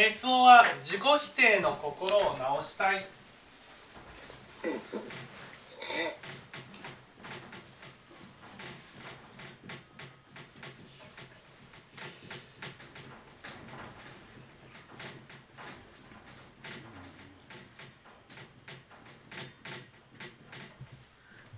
[0.00, 3.04] え質問は自己否定の心を直したい。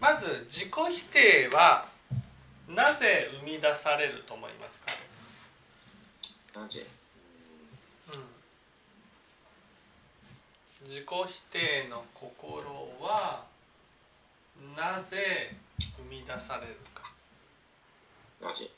[0.01, 1.87] まず自己否定は
[2.67, 4.93] なぜ生み出されると思いますか？
[6.59, 6.87] なぜ
[10.83, 12.65] 自己否定の心
[13.01, 13.45] は
[14.77, 17.11] なぜ生み出されるか。
[18.41, 18.69] なぜ？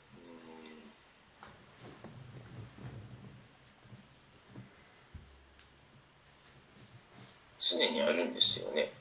[7.59, 8.91] 常にあるんですよね。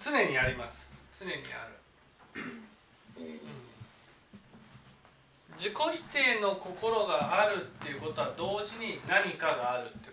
[0.00, 0.90] 常にあります。
[1.18, 1.68] 常にあ
[2.36, 2.42] る、
[3.16, 3.40] うん、
[5.56, 10.07] 自己否定の心があるっていうことは同時に何かがあるって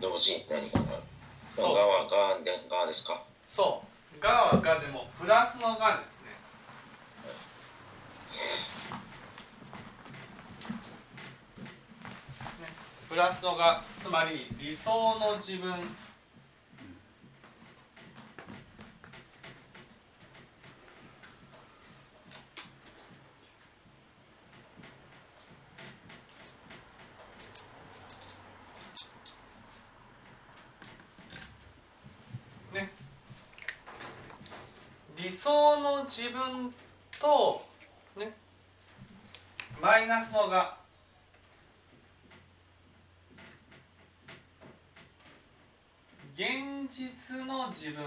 [0.00, 1.02] 同時に何かがある。
[1.50, 3.22] そうがはがでがですか？
[3.46, 3.82] そ
[4.16, 6.30] う「が」は「が」でもプラスの「が」ですね。
[12.60, 12.68] ね。
[13.08, 15.70] プラスの「が」つまり理想の自分
[32.72, 32.90] ね
[35.22, 36.72] 理想の自分
[37.18, 37.62] と
[38.16, 38.32] ね
[39.82, 40.78] マイナスのが
[46.34, 46.46] 現
[46.90, 48.02] 実の自分。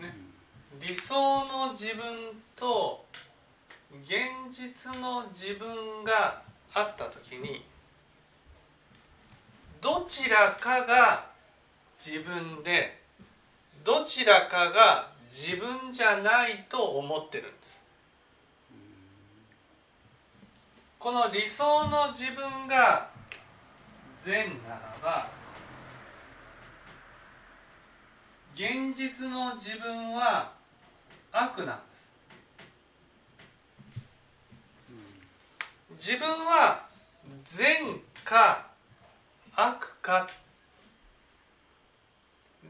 [0.00, 0.14] ね
[0.80, 2.04] 理想の自分
[2.54, 3.04] と
[4.00, 4.18] 現
[4.50, 6.42] 実の自分が
[6.72, 7.64] あった時に
[9.80, 11.26] どちらかが
[11.96, 13.02] 自分で
[13.84, 17.82] どちらかが自分じゃないと思ってるんです。
[20.98, 23.10] この理想の自分が
[24.22, 25.28] 善ならば
[28.54, 30.52] 現実の自分は
[31.32, 31.91] 悪なんです
[35.98, 36.86] 自分は
[37.44, 38.66] 善か
[39.54, 40.28] 悪か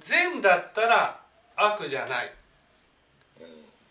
[0.01, 1.21] 善だったら
[1.57, 2.33] 悪じゃない。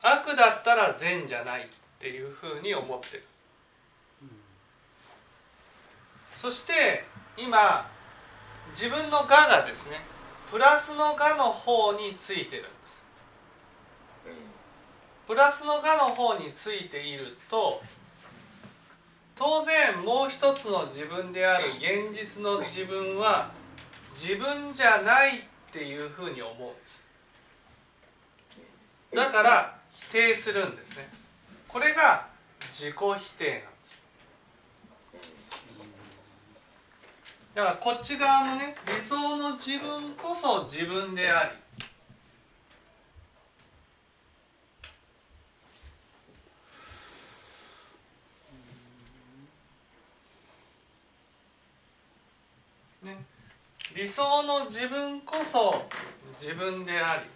[0.01, 1.65] 悪だったら善じゃないっ
[1.99, 3.23] ていうふうに思ってる。
[6.37, 7.05] そして
[7.37, 7.87] 今
[8.71, 10.01] 自分の「が」がですね
[10.49, 13.01] プラスの「が」の方についてるんです。
[15.27, 17.81] プラスの「が」の方についていると
[19.41, 23.49] 当然もう一つの自分である現実の自分は
[24.13, 25.41] 自分じゃないっ
[25.71, 27.03] ていうふうに思うんです。
[29.15, 31.09] だから否定するんですね。
[31.67, 32.27] これが
[32.69, 33.03] 自己否
[33.39, 34.01] 定なんです。
[37.55, 41.61] だからこっち側のね理想の自分こそ自分であり
[53.03, 53.17] ね、
[53.95, 55.85] 理想の自分こそ
[56.39, 57.29] 自分であり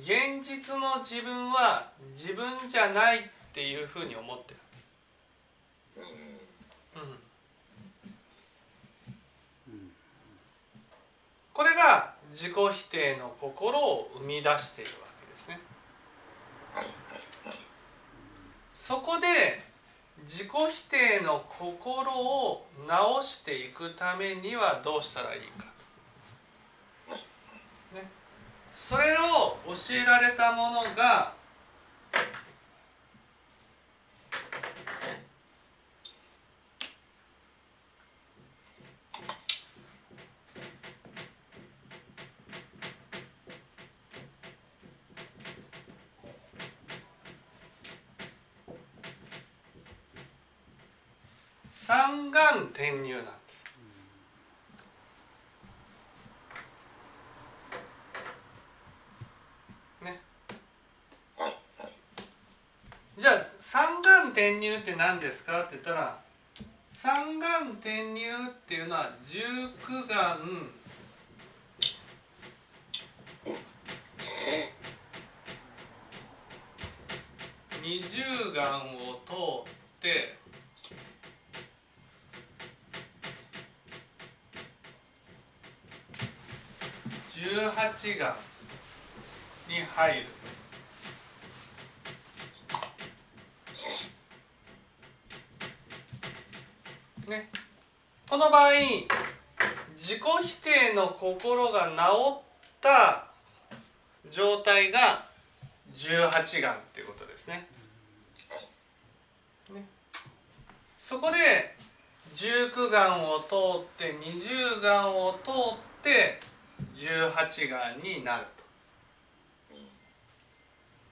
[0.00, 3.22] 現実の自分は自分じゃないっ
[3.52, 4.56] ていうふうに思ってる、
[5.96, 7.02] うん。
[9.72, 9.90] うん、
[11.52, 15.58] これが自己否定の心を生み出しているわけですね。
[16.74, 16.94] はいはい
[17.48, 17.56] はい。
[18.74, 19.67] そこで
[20.24, 25.64] 自己否定の心を直していくためにはどうしたらいいか、
[27.94, 28.08] ね、
[28.74, 31.32] それを教えられたものが
[52.30, 53.64] 眼転入なんです。
[60.04, 60.20] ね。
[63.18, 66.18] じゃあ三眼転入って何ですかって言ったら
[66.88, 69.40] 三眼転入っていうのは十
[69.86, 70.70] 九眼
[77.82, 78.64] 二十眼
[79.08, 80.37] を通って
[87.40, 88.34] 十八眼
[89.68, 90.26] に入る。
[97.28, 97.48] ね。
[98.28, 98.70] この場合
[99.98, 102.42] 自己否定の心が治っ
[102.80, 103.28] た
[104.32, 105.24] 状態が
[105.94, 107.68] 18眼っていうことですね。
[109.70, 109.84] ね。
[110.98, 111.76] そこで
[112.34, 113.54] 19眼を通
[113.84, 116.40] って20眼を通って
[116.94, 118.64] 18眼になると。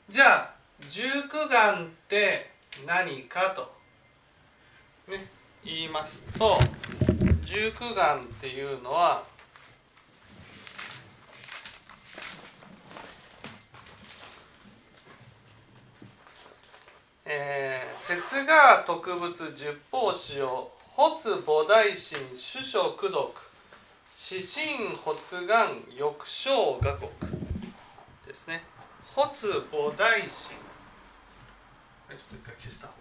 [0.09, 0.55] じゃあ
[0.91, 2.51] 19眼って
[2.87, 3.73] 何かと、
[5.11, 5.27] ね、
[5.65, 6.59] 言いますと
[7.45, 9.25] 19眼っていうのは
[17.29, 23.35] えー、節が特物十法師を発菩提心主書功
[24.19, 27.11] 四神発願翼生画国。
[28.27, 28.65] ですね。
[29.15, 30.57] 発菩提心。
[32.09, 32.96] ちょっと一回消した。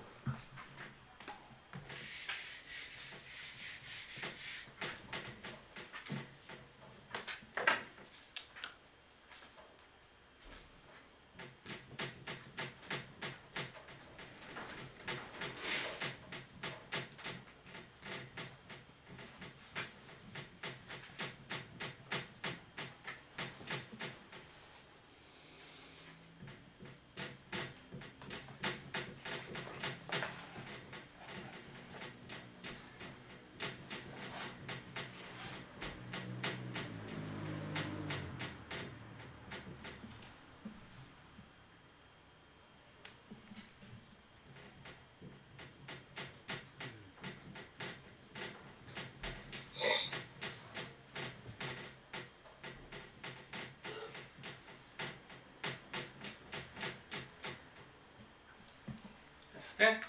[59.75, 60.01] ですね。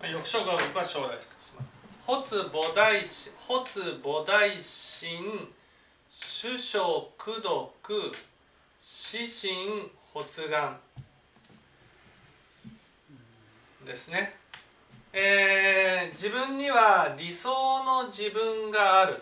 [0.00, 1.26] まあ翌章が僕は将来し
[1.56, 1.72] ます。
[2.06, 5.48] 発菩提心、発菩提心、
[6.10, 8.12] 主書功徳、
[9.12, 10.78] 指針発願
[13.86, 14.34] ですね。
[15.12, 17.50] えー自分には理想
[17.84, 19.20] の自分があると。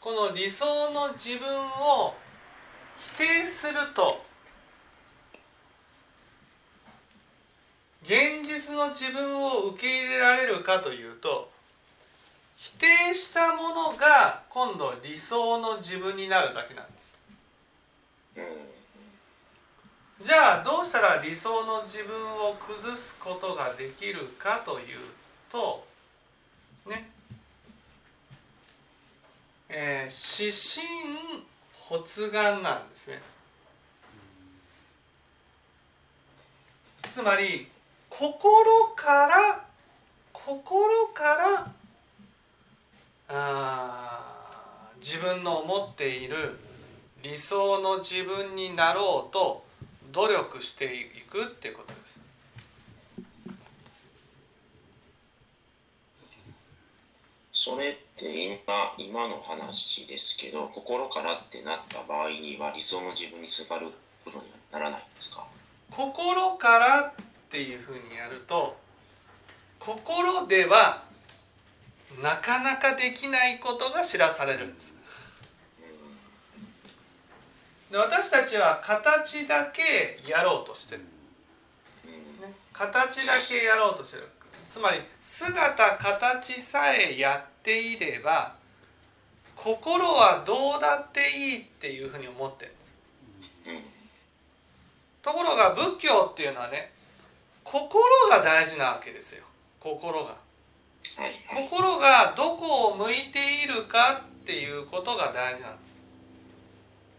[0.00, 2.14] この理想の自分を
[3.16, 4.27] 否定すると
[8.72, 11.50] の自分を受け入れられるかというと
[12.56, 17.16] 否定したものが今度理想の自分になるだけなんです。
[20.20, 24.98] じゃあどうしたら理想の自分を崩すことができるかという
[25.50, 25.86] と
[26.86, 27.10] ね。
[29.68, 30.86] えー指針
[31.88, 33.22] 発願なんですね。
[37.12, 37.68] つまり
[38.18, 38.40] 心
[38.96, 39.64] から
[40.32, 41.72] 心から
[43.28, 46.58] あー自分の思っている
[47.22, 49.64] 理想の自分になろうと
[50.10, 52.18] 努力していくっていうことです。
[57.52, 63.86] それって今今の話ですけど心からってなった場合には理想の自分にすがる
[64.24, 65.44] ことにはならないんですか？
[65.92, 67.12] 心から
[67.48, 68.76] っていうふうにやると
[69.78, 71.02] 心では
[72.22, 74.98] なかなかできないことが知らされるんです。
[77.90, 81.02] で私たちは形だけやろうとしてる、
[82.74, 84.28] 形だけやろうとしてる。
[84.70, 88.54] つまり姿形さえやっていれば
[89.56, 92.92] 心はどうだっていいっていうふうに思ってるんです。
[95.22, 96.92] ところが仏教っていうのはね
[97.70, 99.44] 心が大事なわけですよ。
[99.78, 100.36] 心が。
[101.54, 106.02] 心がどこを向いているかっていうことが大事なんです。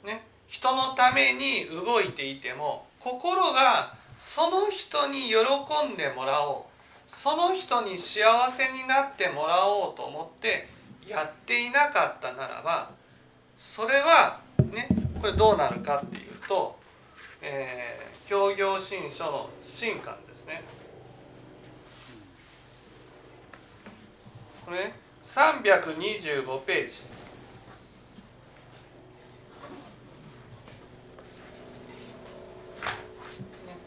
[0.04, 0.24] ね。
[0.48, 6.64] 人のために動いていても心がその人に喜んでもらおう。
[7.08, 10.68] その人に幸せになってもらおうと思って
[11.08, 12.92] やっていなかったならば
[13.58, 14.40] それは
[14.72, 14.88] ね
[15.20, 16.76] これどうなるかっていうと、
[17.42, 20.62] えー教行新書の新刊ですね。
[24.66, 24.94] これね
[25.24, 26.96] 325ページ。
[33.68, 33.78] ね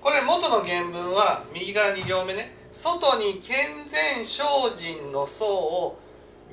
[0.00, 2.50] これ元の原文は右側2行目ね。
[2.72, 4.42] 外に健全精
[4.76, 6.00] 進の層を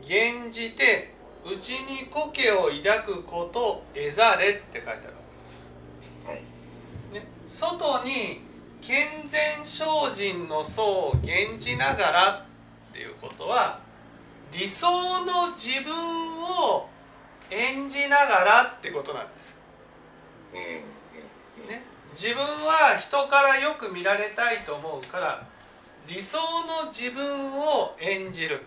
[0.03, 6.35] 現じて内に苔を抱くこと得ざれって書いてあるわけです、はい。
[7.11, 8.52] ね、外に
[8.85, 12.45] 健全精進の層を現じながら
[12.91, 13.79] っていうことは
[14.51, 15.93] 理想の自分
[16.43, 16.89] を
[17.49, 19.57] 演じながらってことなんです。
[20.53, 20.83] ね、
[22.13, 25.47] 自分は人からよく見られたいと思うから
[26.05, 28.65] 理想の自分を演じる。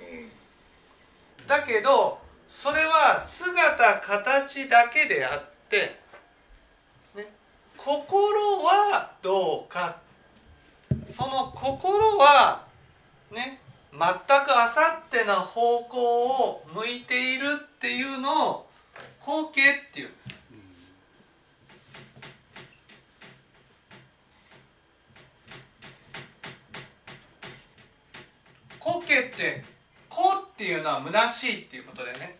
[0.00, 1.46] うん。
[1.46, 6.00] だけどそれは姿形だけであって、ね、
[7.86, 10.00] 心はどうか。
[11.08, 12.64] その心は
[13.30, 13.60] ね
[13.92, 14.02] 全く
[14.58, 18.66] あさってな方向を向いているっていうのを
[19.20, 20.34] 光景っていうんです。
[28.80, 29.64] コケって
[30.10, 32.36] 「こ」っていうのは虚しいっていうことでね。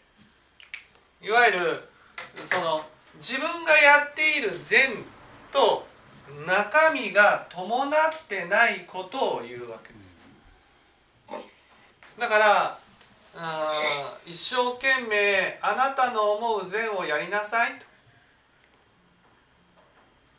[1.23, 1.88] いわゆる
[2.50, 2.85] その
[3.19, 5.05] 自分がやっている善
[5.53, 5.87] と
[6.47, 7.93] 中身が伴っ
[8.29, 10.07] てないことを言うわけです。
[12.19, 12.79] だから
[13.37, 13.71] あ
[14.25, 17.85] 一生懸命あなたの思う善をやりなさいと。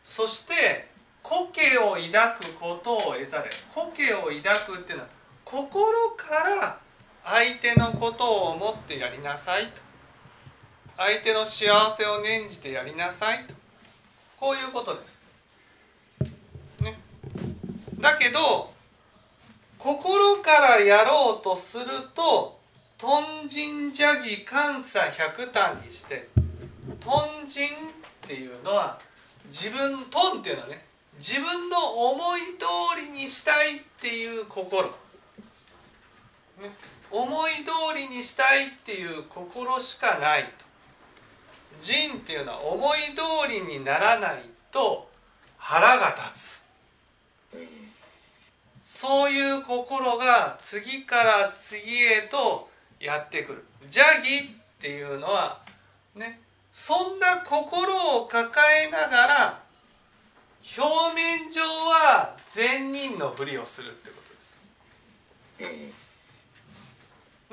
[0.04, 0.88] そして
[1.22, 5.10] 苔を抱くことを得ざれ苔を抱くっていうのは
[5.44, 6.80] 心から
[7.24, 9.82] 相手のことを思ってやりなさいと。
[10.98, 13.54] 相手の幸せを念じてやりなさいと。
[14.39, 15.17] こういうことです。
[16.84, 17.00] ね、
[18.00, 18.72] だけど
[19.77, 22.60] 心からやろうとすると
[22.98, 26.27] 豚人邪義監査百単にして
[27.00, 29.00] 豚人っていうのは
[29.48, 30.84] 自分豚っていうのはね
[31.17, 34.94] 自分の思い通りにしたいっていう心、ね、
[37.10, 40.66] 思い通りにしたいっていう心しかないと。
[41.79, 45.10] 人っていうのは思い通りにならないと
[45.57, 46.57] 腹が立つ。
[48.86, 52.69] そういう心が次から次へと
[53.00, 53.63] やってくる。
[53.84, 55.60] 邪義っていうのは
[56.15, 56.39] ね
[56.74, 58.50] そんな心を抱
[58.84, 59.60] えながら
[60.77, 64.15] 表面上は善人のふりをするってこ
[65.60, 66.07] とです。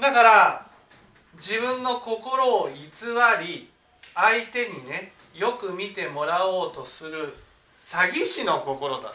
[0.00, 0.66] だから
[1.36, 2.74] 自分の心を偽
[3.40, 3.68] り
[4.14, 7.34] 相手にねよく見てもらおうとする
[7.78, 9.14] 詐欺師の心だと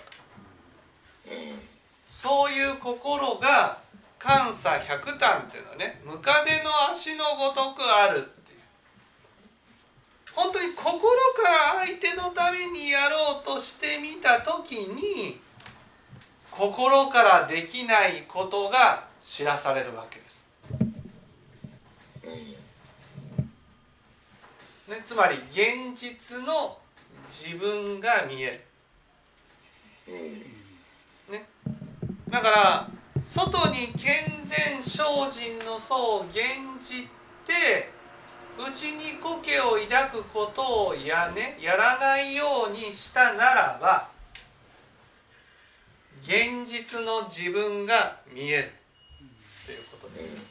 [2.10, 3.80] そういう心が
[4.22, 8.60] 監査百単っていうのはねムカデの足のごとくあるっていう
[10.36, 15.40] 本当に心から相手のためにやろうとしてみた時に
[16.52, 20.46] 心からできないことが知らされるわけです。
[24.90, 26.80] ね、つまり現実の
[27.30, 28.60] 自分が見え
[30.08, 30.14] る。
[31.32, 31.46] ね、
[32.28, 32.90] だから
[33.24, 36.36] 外に健全精進の層を現
[36.82, 37.08] じ
[37.46, 37.92] て
[38.58, 44.10] 内に苔を抱くことをや,、ね、やらないようにしたならば
[46.24, 48.72] 現実の自分が見える
[49.68, 50.48] ということです。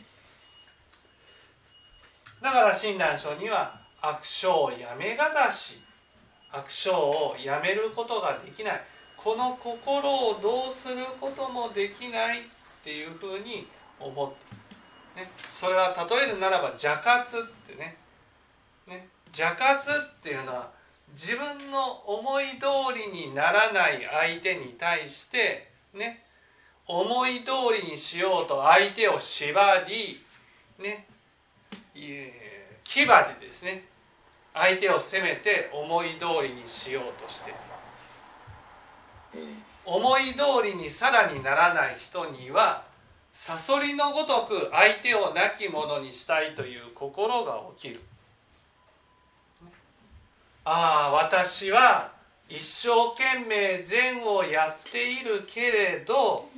[2.41, 5.81] だから親鸞書には悪性をやめがたし
[6.51, 8.81] 悪性をやめることができない。
[9.17, 12.43] この心をどうすることもできないっ
[12.85, 13.67] ていうふうに
[13.99, 14.31] 思っ
[15.15, 17.97] て、ね、それは例えるならば邪活ってね。
[18.87, 19.09] ね。
[19.27, 20.71] 邪活っていうのは
[21.13, 26.25] 自分の思い通りにならない相手に対してね。
[26.87, 27.51] 思い通
[27.85, 30.25] りにしようと相手を縛り
[30.79, 31.07] ね。
[31.95, 32.48] え
[32.97, 33.85] 牙でですね
[34.55, 37.55] 相手を責めて思い通りにしようとして。
[39.35, 39.63] うん。
[39.85, 42.85] 思い通りにさらにならない人には
[43.33, 48.01] サソリのごとく相手を亡き者にしたいという心が起きる。
[50.65, 52.11] ああ私は
[52.49, 56.49] 一生懸命善をやっているけれど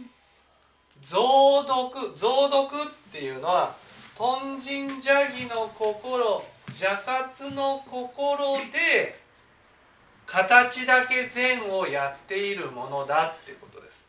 [1.05, 2.79] 増毒増毒っ
[3.13, 3.77] ていうのは
[4.21, 9.19] 豚人邪義の心邪活の心で
[10.27, 14.05] 形だけ善をやっているものだってことです。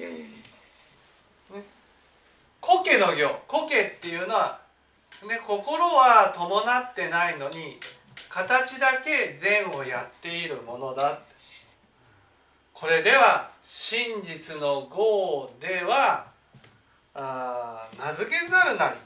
[0.00, 1.62] うん
[2.60, 4.60] 苔の行苔っていうのは、
[5.28, 7.78] ね、心は伴ってないのに
[8.28, 11.20] 形だけ善をやっているものだ
[12.74, 16.29] これでは真実の業では
[17.14, 18.96] あ名付けざるなり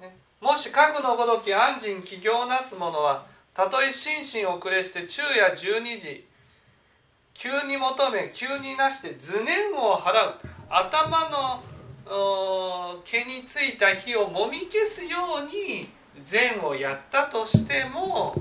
[0.00, 6.26] と、ね、もし核のごとき安心起業なす者はたとえ心身遅れして昼夜十二時
[7.34, 10.34] 急に求め急になして図念を払う。
[10.68, 15.88] 頭の毛についた火をもみ消すように
[16.24, 18.34] 善をやったとしても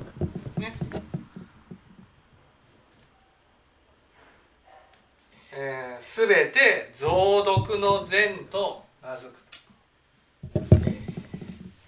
[5.56, 9.44] えー、全て増毒の善と名付く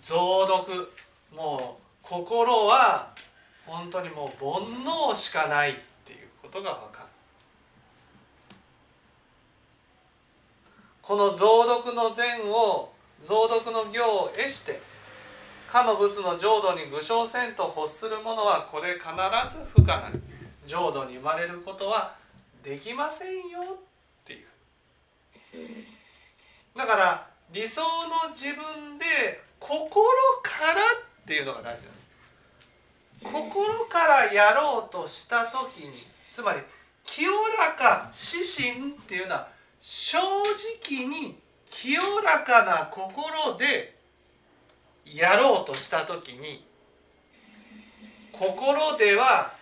[0.04, 0.94] 増毒
[1.36, 3.12] もう心は
[3.66, 5.74] 本当にもう煩悩しかないっ
[6.06, 7.06] ていうことが分かる。
[11.02, 12.92] この増毒の善を
[13.24, 14.80] 増毒の行を得して
[15.72, 19.06] かの仏の浄土に具象せんと欲する者はこれ必
[19.52, 20.20] ず不可なり
[20.68, 22.16] 浄土に生まれることは
[22.66, 24.46] できませんよっていう。
[26.76, 29.06] だから理想の自分で
[29.60, 30.04] 心
[30.42, 32.06] からっていうのが大事なんです
[33.24, 35.94] 心からやろうとした時に
[36.34, 36.60] つまり
[37.06, 39.48] 清らか指針っていうのは
[39.80, 41.38] 正直に
[41.70, 43.96] 清らかな心で
[45.06, 46.66] やろうとした時に
[48.32, 49.54] 心では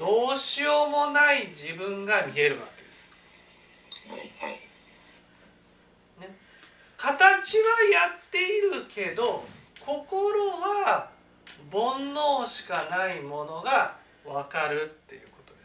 [0.00, 3.06] どうしようもない自分が見えるわけです。
[6.18, 6.34] ね、
[6.96, 9.44] 形はやっているけど
[9.78, 11.10] 心は
[11.70, 15.60] 煩悩しかないものが分かるっていうことで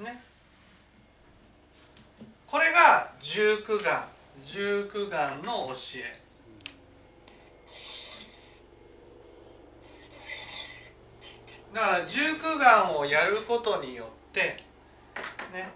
[0.00, 0.02] す。
[0.02, 0.22] ね。
[2.46, 4.02] これが十九眼
[4.46, 6.23] 十九眼の教え。
[11.74, 14.56] だから十九眼をやることによって
[15.52, 15.72] ね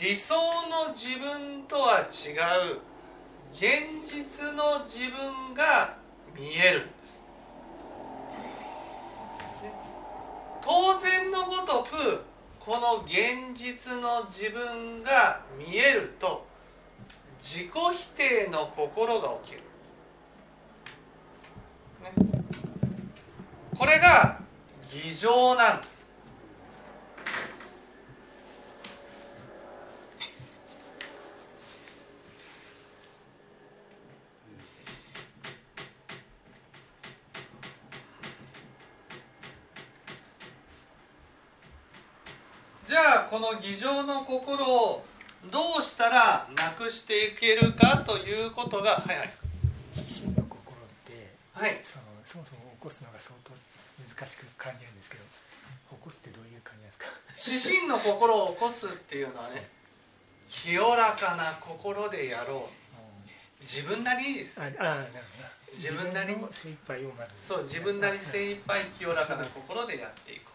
[0.00, 2.32] 理想の自分とは違
[2.72, 2.80] う
[3.52, 5.94] 現実の自分が
[6.34, 7.22] 見えるんです。
[10.60, 12.22] 当然のごとく
[12.58, 16.46] この現実の自分が見えると
[17.38, 19.60] 自己否定の心が起きる。
[22.02, 22.12] ね、
[23.78, 24.43] これが
[24.94, 26.04] 偽情なんです。
[42.88, 45.04] じゃあこの偽情の心を
[45.50, 49.30] どうしたらなくしていけるかということがはいはい
[49.96, 53.63] 指針の心って、はい、そのそもそも起こすのが相当難
[54.26, 55.24] しく感じるんですけど
[55.90, 57.06] 起こすってどういう感じですか？
[57.34, 59.66] 指針の心を起こすっていうのはね
[60.48, 62.70] 清らかな心でやろう、
[63.60, 65.18] 自分なりにですああなるほ
[65.72, 66.46] ど自分なりに。
[66.52, 67.32] 精一杯をまず。
[67.46, 70.52] そう自分なり精一杯清らかな心でやっていこ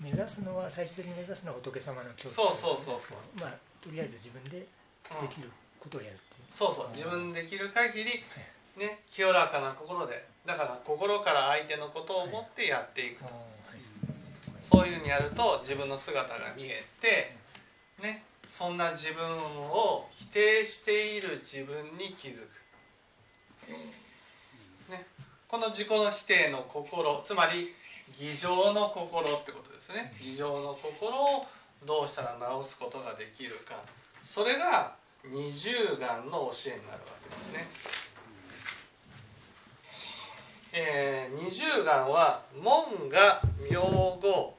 [0.00, 0.02] う。
[0.02, 3.18] 目指すのは最終的に目指すのは仏様の教室そうそうそうそう。
[3.40, 4.66] まあとりあえず自分でで
[5.30, 8.24] きることをやるっていう、うん、そうそう自分できる限り、
[8.76, 13.34] ね清らかな心でだから心から相手のことを思ってやっていくと、はい、
[14.60, 17.36] そういうふうにやると自分の姿が見えて
[18.02, 22.46] ねそんな自分を否定している自分に気づ
[23.66, 23.70] く、
[24.90, 25.06] ね、
[25.48, 27.72] この自己の否定の心つまり
[28.18, 30.14] 偽情の心ってことですね。
[30.20, 31.46] 偽情の心を
[31.84, 33.74] どうしたら直すことができるか。
[34.22, 37.66] それが二重眼の教えになるわけですね。
[40.76, 44.56] えー、二重眼は門が明号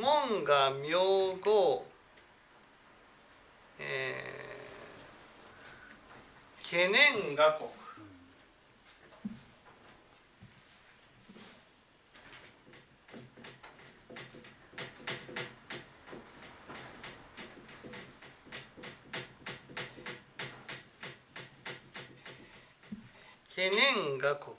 [0.00, 0.92] 門が名
[1.42, 1.86] 号
[3.78, 7.70] えー、懸念が国
[23.48, 24.56] 懸念が国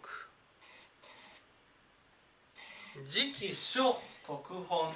[3.08, 4.94] 次期書特本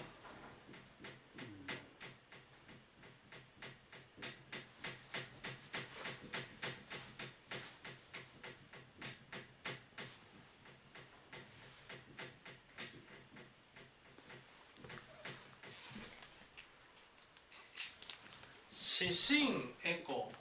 [19.02, 20.32] 指針エコ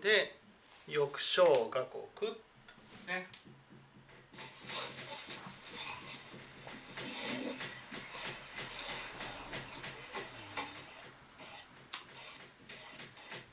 [0.00, 0.36] で
[0.88, 2.32] 翼小画国
[3.08, 3.26] ね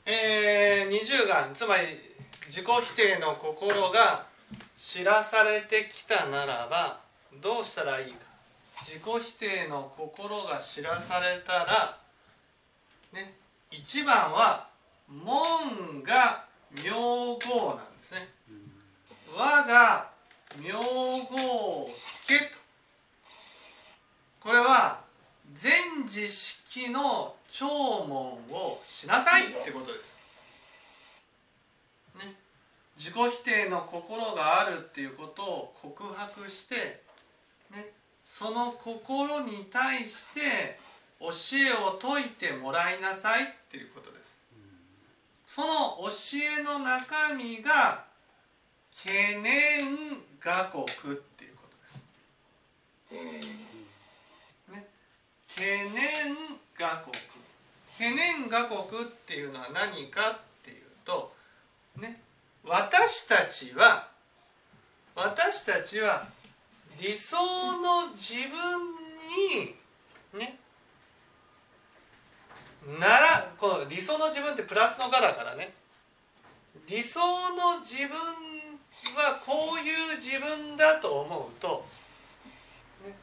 [0.06, 1.84] えー、二重眼つまり
[2.46, 4.26] 自己否定の心が
[4.76, 6.98] 知らされてきたならば
[7.42, 8.18] どうしたらいいか
[8.82, 11.96] 自己否定の心が知らされたら
[13.14, 13.32] ね
[13.70, 14.68] 一番は
[15.08, 18.28] 門が名号なんですね。
[19.34, 20.10] 我が
[20.58, 22.58] 名号をつけと。
[24.40, 25.00] これは
[25.54, 30.18] 全知識の聴門をしなさいってことです、
[32.14, 32.34] ね、
[32.96, 37.02] 自己否定の心があるっていうことを告白して、
[37.70, 37.90] ね、
[38.24, 40.78] その心に対して
[41.20, 44.36] 教えを説いてもらいなさいっていうことです。
[45.46, 45.66] その
[46.02, 46.10] 教
[46.60, 48.04] えの中身が
[48.96, 49.96] 懸念
[50.40, 53.22] 画国っていうことです。
[53.22, 53.74] うん
[55.54, 56.36] 懸念
[56.76, 57.14] 画国
[57.92, 61.32] 懸念画国っていうのは何かっていうと
[61.96, 62.20] ね。
[62.64, 64.08] 私たちは
[65.14, 66.26] 私たちは
[67.00, 68.48] 理想の自分
[69.52, 69.74] に
[70.38, 70.58] ね。
[72.98, 75.72] ならこの理想の自分ってプラスのがだからね。
[76.88, 78.16] 理想の自分
[79.16, 81.86] はこういう自分だと思うと
[83.06, 83.14] ね。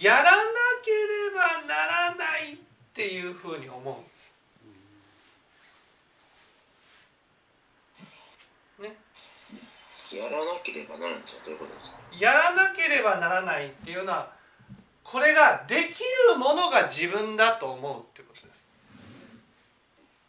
[0.00, 0.30] やらな
[0.82, 2.56] ければならないっ
[2.94, 4.27] ていうふうに思うんです。
[10.16, 11.98] やらなければならないんですよどういうことですか？
[12.18, 14.32] やらなければならないっていうのは
[15.04, 18.54] これができるものが自分だと思うってことで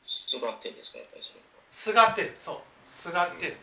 [0.03, 0.35] す。
[0.37, 0.99] すがってんですか？
[0.99, 1.45] やっぱりそれは。
[1.71, 2.57] すがってるそう。
[2.89, 3.57] すがってる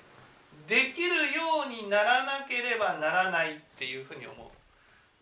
[0.66, 4.34] できるようにならなければならないっていうふうに思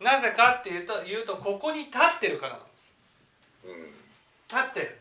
[0.00, 0.04] う。
[0.04, 2.92] なぜかっていうと言うとここに立ってるからなんです。
[3.64, 3.72] うん。
[4.48, 4.98] 立ってる。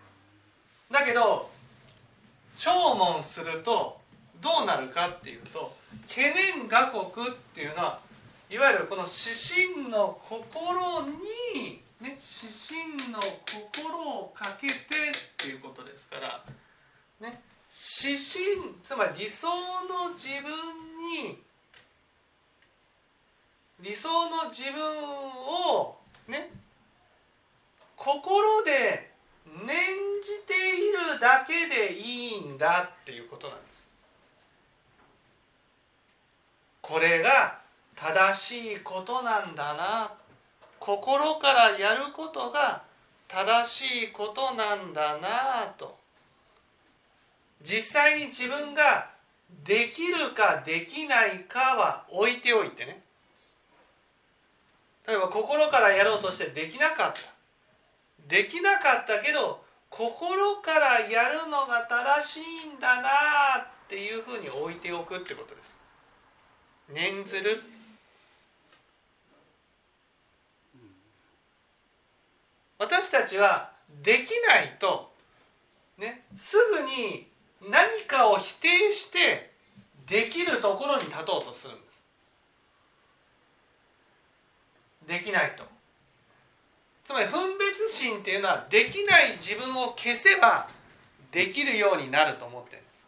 [0.92, 1.50] だけど
[2.58, 4.00] 聴聞すると
[4.44, 5.74] どうなるかっていうと
[6.10, 8.00] 懸念画国っていうのは
[8.50, 14.78] いわゆるこの指針の心にね指針の心をかけてっ
[15.38, 16.44] ていうことですから
[17.22, 17.42] ね
[18.04, 20.52] 指針つまり理想の自分
[21.26, 21.40] に
[23.82, 24.82] 理想の自分
[25.80, 26.52] をね
[27.96, 29.14] 心で
[29.66, 29.76] 念
[30.22, 33.73] じているだけでいいんだっていうことなんです。
[36.84, 37.58] これが
[37.96, 40.12] 正しいことなんだな。
[40.80, 42.84] 心からやることが
[43.30, 45.98] 正しいことなんだなと。
[47.62, 49.10] 実際に自分が
[49.64, 53.02] できるかできないかは置いておいてね。
[55.08, 57.22] 例えば心からやろうとしてできなかった。
[58.28, 63.10] できなかったけど心からやるのが正しいんだな
[63.62, 65.83] っていうふうに置いておくってことです。
[66.94, 67.62] 念ずる。
[72.78, 73.72] 私たちは
[74.04, 75.12] できないと
[75.98, 77.28] ねすぐに
[77.62, 79.52] 何かを否定して
[80.06, 82.04] できるところに立とうとするんです。
[85.08, 85.64] できないと。
[87.06, 90.68] つまり分別心っていうのはできない自分を消せば
[91.32, 93.06] できるようになると思ってるんです。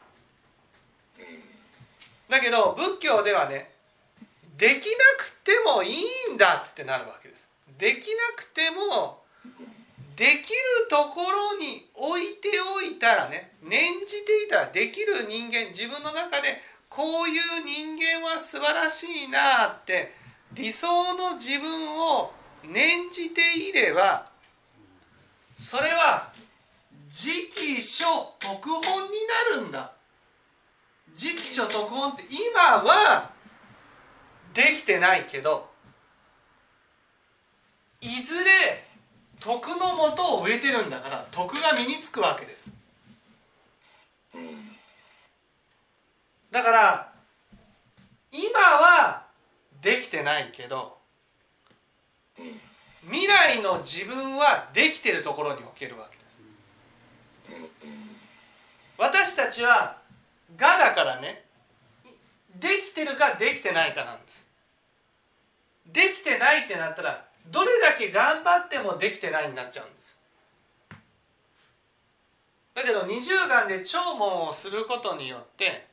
[2.30, 3.75] だけど仏教ではね
[4.58, 4.80] できな
[5.18, 7.48] くてもいいんだってなるわけです。
[7.78, 9.24] できなくても
[10.15, 20.13] できるところに置いておいたらね念じていたらできる人間自分の中でこういう人間は素晴らしいなって
[20.54, 22.32] 理想の自分を
[22.63, 24.30] 念じていれば
[25.58, 26.32] それは
[27.10, 28.06] 直書
[28.39, 29.18] 特本に
[29.54, 29.91] なるんだ。
[31.18, 33.35] 直書特本って今は
[34.56, 35.70] できてないけど
[38.02, 38.86] いずれ
[39.39, 42.72] 徳のもとを植えてるんだから徳が身につくわけです。
[46.52, 47.12] だから
[48.32, 49.26] 今は
[49.82, 50.98] できてないけど
[53.04, 56.39] 未来の自分はできてるところに置けるわけです。
[58.98, 59.98] 私たちは
[60.56, 61.44] 「が」だからね
[62.56, 64.44] できてるかできてないかなんです。
[65.88, 70.17] できてないってなったらどれだけ頑張ってもできてないになっちゃうんです。
[72.74, 75.88] だけど二重眼で聴聞をすることによって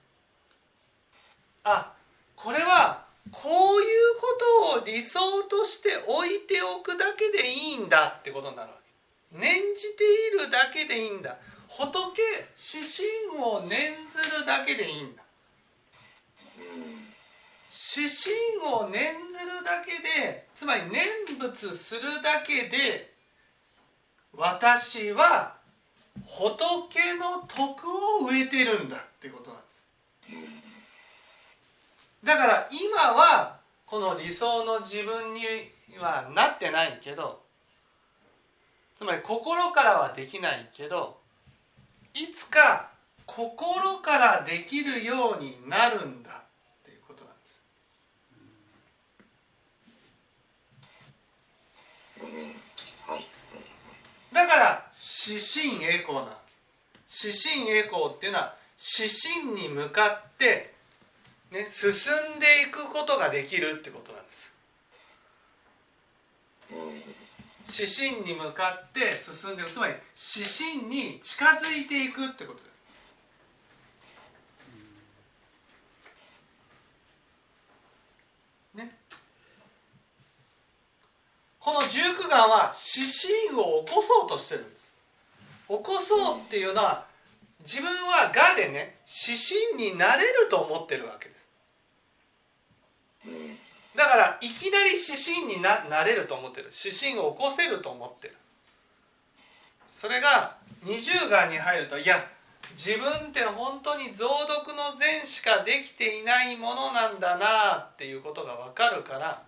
[1.63, 1.93] あ
[2.35, 4.39] これはこういうこ
[4.75, 8.77] とを理想として置いておくだけでいいんだってことになるわ
[9.31, 9.39] け。
[9.39, 11.37] 念じているだけでいいんだ。
[11.69, 15.22] 仏指針を念ずるだけでいいんだ。
[17.95, 23.13] 指針を念ずるだけでつまり念仏するだけで
[24.35, 25.57] 私は
[26.25, 27.89] 仏の徳
[28.23, 29.83] を植えてるんだってことなんです。
[32.25, 35.43] だから今はこの理想の自分に
[35.99, 37.43] はなってないけど
[38.97, 41.19] つまり心からはできないけど
[42.15, 42.91] いつか
[43.27, 46.35] 心からできるようになるんだっ
[46.85, 47.63] ていうことなんです
[54.33, 54.89] だから
[55.33, 56.37] 指針栄光な。
[57.25, 58.55] 指針栄光っていうのは
[58.99, 60.73] 指針に向かって
[61.53, 61.91] ね、進
[62.37, 64.55] んでいくことができるってことなんです。
[67.69, 69.71] 指針に向かって進んでいく。
[69.71, 72.73] つまり指針に近づいていくってことです。
[78.77, 78.97] ね。
[81.61, 84.72] この十九眼は指針を起こそうとしてるんです
[85.79, 87.07] 起こそうっていうのは
[87.61, 91.43] 自分は我でね指針になれると思ってるわけです。
[93.97, 96.71] だからいきなり指針にななれると思ってる。
[96.73, 98.37] 指針を起こせると思ってる。
[99.99, 102.27] それが二重眼に入るといや
[102.73, 109.43] 自分って本当に増読の善しかできていないものなんだなっていうことが分かるから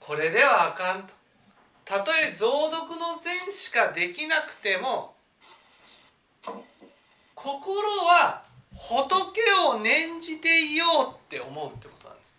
[0.00, 1.17] これではあかんと。
[1.88, 5.14] たとえ増読の善しかできなくても
[7.34, 8.42] 心は
[8.74, 12.38] 仏を念じていようって思うってことなんです。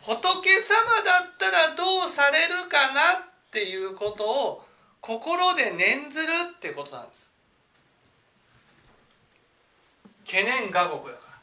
[0.00, 4.64] 仏様だったらどうされるかなっていうことを
[5.02, 7.30] 心で念ずるってことなんです。
[10.24, 11.34] 懸念我国だから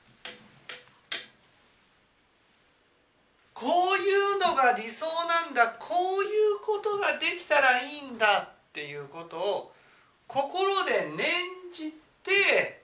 [3.62, 9.71] こういうのが理想なんだこういうことができたらいいんだっていうことを
[10.26, 11.28] 心で念
[11.71, 11.93] じ
[12.24, 12.82] て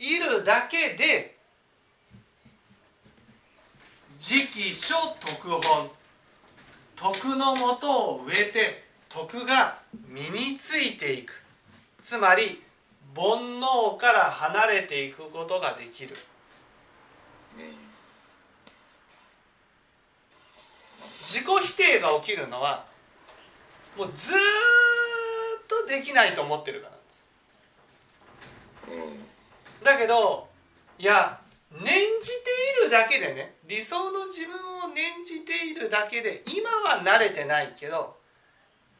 [0.00, 1.36] いるだけで
[4.18, 5.90] 直書徳本
[6.96, 11.44] 徳のもとを植えて徳が身についていく。
[12.02, 12.60] つまり
[13.14, 16.16] 煩悩から離れていくことができる。
[21.28, 22.86] 自己否定が起きるのは
[23.98, 24.36] もうずっ
[25.68, 26.88] とできないと思ってるか
[29.84, 30.48] らだけど
[30.98, 31.38] いや
[31.70, 31.92] 念じて
[32.80, 34.56] いるだけでね理想の自分
[34.90, 38.16] を念じているだけで今は慣れてないけど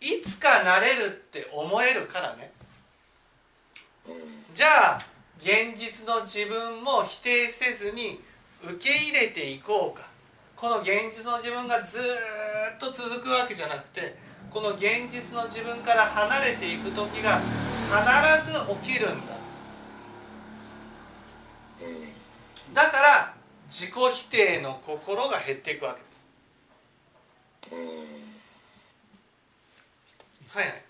[0.03, 2.53] いつかなれるって思えるからね。
[4.55, 5.01] じゃあ
[5.41, 8.21] 現実の自分も否定せずに
[8.62, 10.08] 受け入れていこうか
[10.59, 12.03] この現実の自分がずっ
[12.81, 14.16] と続くわけじゃなくて
[14.51, 19.38] この現実の自分から離れていく時が必ず起きるんだ。
[22.75, 23.35] だから
[23.68, 26.27] 自己否定の心が減っていくわけです。
[30.57, 30.83] はいはい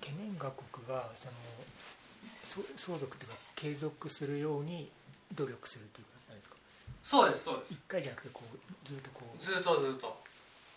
[0.00, 4.90] 懸念学国がその相続というか継続するように
[5.32, 6.56] 努力するということじゃないですか。
[7.04, 7.74] そうですそうです。
[7.74, 9.42] 一回じゃなくてこうずっとこう。
[9.42, 10.06] ずっとずっと。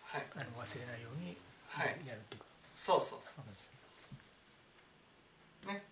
[0.03, 0.25] はい。
[0.35, 1.35] あの忘れないように
[1.69, 1.87] はい。
[2.05, 3.45] やるっていうか、そうそうそう。
[5.67, 5.83] ねね。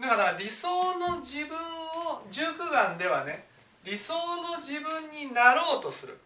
[0.00, 3.44] だから理想の自分を十九眼ではね
[3.84, 6.18] 理想の自分になろうとする。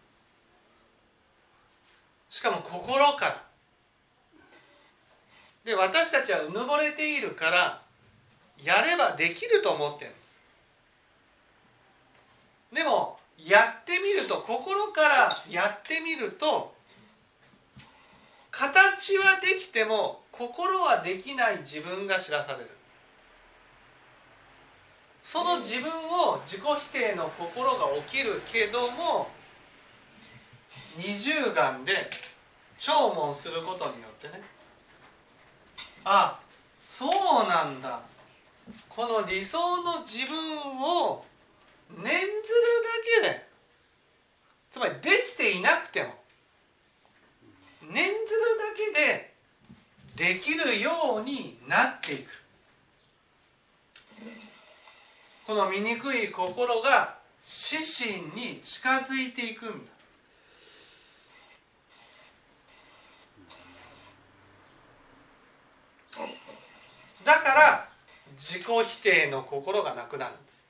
[2.29, 3.43] しかも心から。
[5.65, 7.81] で私たちはうぬぼれているから
[8.63, 10.39] やればできると思ってるんです。
[12.73, 16.73] でもやってみると心からやってみると
[18.51, 22.73] 形はできても心はできない自分が知らされるんで
[25.23, 25.31] す。
[25.31, 29.29] その自分を自己否定の心が起きるけども
[30.97, 31.93] 二重眼で
[32.77, 34.41] 聴聞することによってね。
[36.03, 36.39] あ
[36.79, 38.01] そうなんだ。
[38.99, 40.35] この理想の自分
[40.81, 41.23] を
[42.03, 43.47] 念ずるだけで
[44.69, 46.09] つまりできていなくても
[47.93, 48.13] 念ずる
[48.57, 52.29] だけでできるようになっていく。
[55.47, 59.77] この醜い心が死神に近づいていくんだ。
[67.23, 67.88] だから
[68.39, 70.65] 自己否定の心がなくなるんです。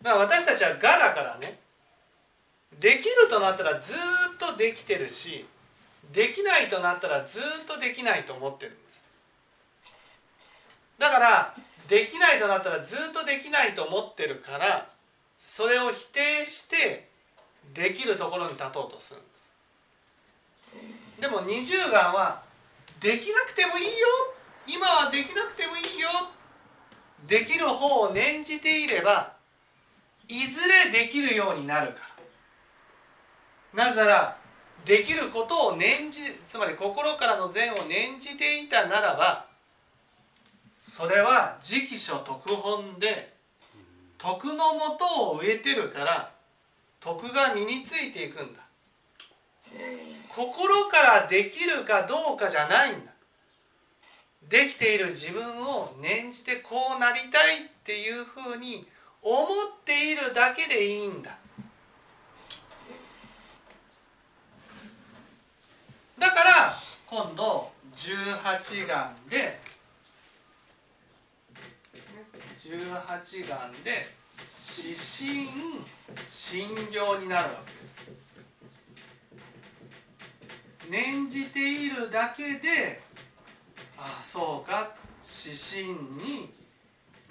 [0.00, 1.58] だから私たちは「が」だからね
[2.72, 5.46] できるとなったらずっとできてるし
[6.10, 9.02] できないとなったらずっとできないと思ってるんです。
[10.98, 11.54] だから
[11.88, 14.88] できないとなったらずっとできないと思ってるから
[15.40, 17.08] それを否定して
[17.74, 19.20] できるところに立とうとする。
[19.20, 19.33] んです
[21.20, 22.42] でも二重眼は
[23.00, 23.90] できなくてもいいよ。
[24.66, 26.08] 今はできなくてもいいよ。
[27.26, 29.32] できる方を念じていれば
[30.28, 32.00] いずれできるようになるか
[33.74, 33.84] ら。
[33.84, 34.36] なぜなら
[34.84, 39.46] できることを念じつまり心からの善を念じていたならば
[40.80, 43.34] それは直書徳本で
[44.18, 46.30] 徳のもとを植えてるから
[47.00, 48.60] 徳が身についていくんだ。
[50.34, 53.12] 心からできるかどうかじゃないんだ。
[54.48, 58.86] できている自分を念じてこうなりたいっていうふうに
[59.22, 59.46] 思っ
[59.84, 61.38] ているだけでいいんだ。
[66.18, 66.72] だから
[67.06, 69.60] 今度18眼で
[72.58, 74.08] 18眼で
[74.82, 75.84] 指針
[76.26, 77.83] 信行になるわけです
[80.90, 83.00] 念じているだけで
[83.98, 84.94] ああそうか
[85.44, 86.50] 指針に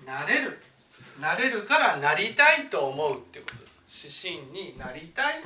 [0.06, 0.60] なれる。
[1.20, 4.24] なれるからなりたいと思うってことです。
[4.28, 5.44] 指針になりたい。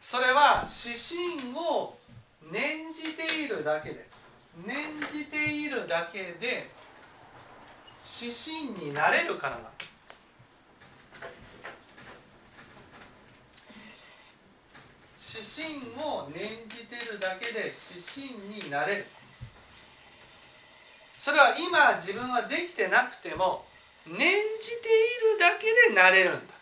[0.00, 1.98] それは指針を
[2.50, 4.15] 念じているだけで。
[4.64, 6.70] 念じているだけで
[8.20, 9.96] 指針になれるからなんです。
[15.58, 19.06] 指針を念じてるだけで指針になれる。
[21.18, 23.66] それは今自分はできてなくても
[24.06, 24.30] 念じてい
[25.34, 26.54] るだけでなれるんだ。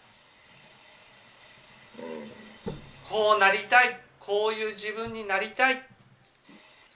[3.09, 5.94] こうなりたいこういう自分になりたい。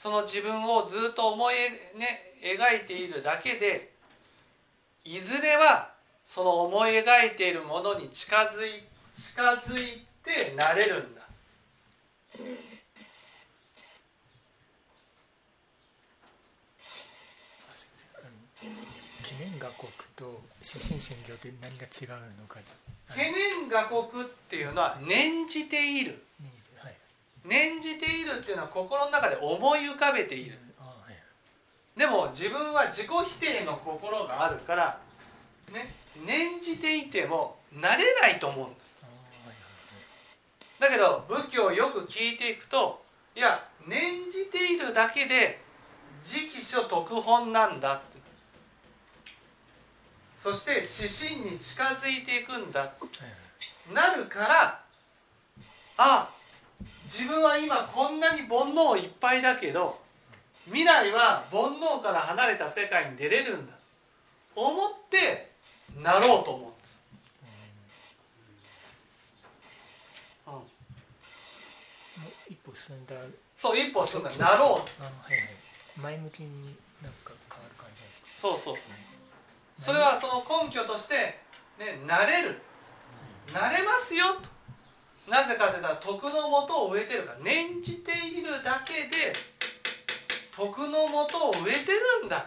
[0.00, 1.54] その自分をずっと思い、
[1.98, 3.90] ね、描いているだけで
[5.04, 5.90] いずれは
[6.24, 8.84] その思い描いているものに近づい
[9.20, 11.22] 近づいてなれるんだ。
[19.22, 22.08] 懸念画国と指針信条って何が違う
[22.40, 22.60] のか
[23.08, 26.20] 懸念画国っていうのは念じている、はい、
[27.48, 30.58] 念じているっていうのは心の中で思い浮かべている、
[31.96, 35.00] でも自分は自己否定の心があるから
[35.72, 38.98] ね念じていてもなれないと思うんです。
[40.78, 43.02] だけど仏教をよく聞いていくと
[43.34, 45.60] いや念じているだけで
[46.24, 48.18] 直書特本なんだって。
[50.40, 52.94] そして指針に近づいていくんだ
[53.92, 54.80] なるから
[55.96, 56.30] あ
[57.08, 59.98] 自分は今こんなに煩悩いっぱいだけど
[60.66, 63.72] 未来は煩悩から離れた世界に出れるんだ。
[64.54, 65.50] 思って
[66.02, 67.00] なろうと思うんです、
[70.46, 70.62] うん、もう
[72.50, 73.14] 一歩進んだ。
[73.56, 74.30] そう一歩進んだ。
[74.32, 75.02] なろう。
[75.02, 75.40] あ、はいはい、
[75.96, 78.26] 前向きになんか変わる感じですか？
[78.40, 78.82] そうそうそう。
[79.80, 81.40] それはその根拠として、
[81.78, 82.60] ね、なれる。
[83.54, 84.57] なれますよと
[85.28, 89.32] なぜかというと徳のもとを植えてるから念じているだけで
[90.56, 92.46] 徳のもとを植えてるんだ。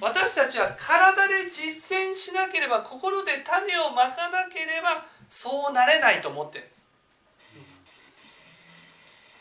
[0.00, 6.86] 私たちは体で実践しなければ心で種をまかなければそうなれないと思ってるんです。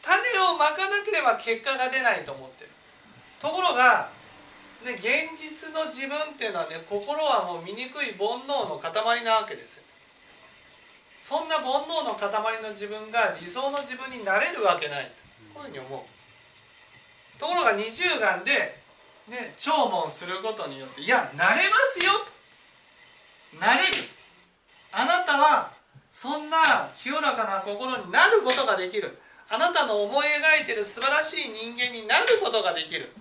[0.01, 2.69] 種をまかなければ結果が出ないと思ってる。
[3.41, 4.09] ところが
[4.85, 9.84] で現実の自分っていうのはね心はもう醜い煩悩の塊なわけですよ
[11.27, 15.11] そんな煩悩の塊の自分が理想の自分になれるわけない。
[15.55, 17.39] こういうふうに思う。
[17.39, 18.77] ところが二重眼で、
[19.27, 22.11] ね、聴聞することによっていやなれますよ
[23.51, 23.57] と。
[23.59, 23.93] なれる。
[24.91, 25.71] あなたは
[26.11, 29.17] そんな清らかな心になることができる。
[29.49, 33.11] あなたの思い描いてる素晴らしい人間になることができる。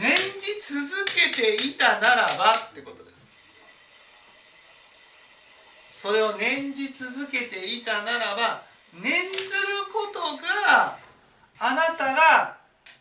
[0.00, 3.04] 念じ続けていたならばってこと。
[3.04, 3.05] です
[6.00, 9.40] それを念じ続けていたならば念ずる
[9.92, 10.98] ことが
[11.58, 12.56] あなたが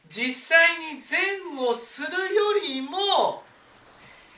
[0.09, 3.43] 実際に善をするよりも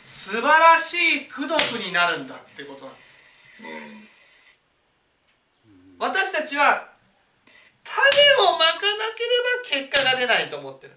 [0.04, 3.18] 素晴らしい功徳になるんだってことなんです。
[6.00, 6.90] 私たちは
[7.84, 9.24] 種をまかなけ
[9.72, 10.94] れば結果が出ないと思ってる。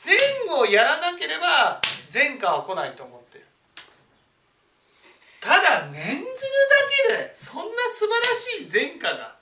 [0.00, 0.16] 善
[0.56, 3.44] をやらなければ善果は来ないと思ってる
[5.70, 6.34] ただ念ずるだ
[7.06, 7.62] けでそんな
[7.96, 9.36] 素晴らしい善果が